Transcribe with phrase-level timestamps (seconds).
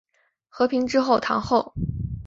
[0.49, 1.73] 和平之后堂后。